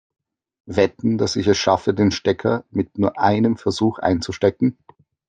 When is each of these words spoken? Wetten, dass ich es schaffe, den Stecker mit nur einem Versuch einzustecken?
Wetten, 0.65 1.19
dass 1.19 1.35
ich 1.35 1.45
es 1.45 1.59
schaffe, 1.59 1.93
den 1.93 2.09
Stecker 2.09 2.63
mit 2.71 2.97
nur 2.97 3.19
einem 3.19 3.55
Versuch 3.55 3.99
einzustecken? 3.99 4.79